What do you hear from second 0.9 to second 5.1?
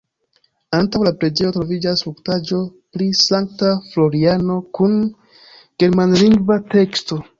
la preĝejo troviĝas skulptaĵo pri Sankta Floriano kun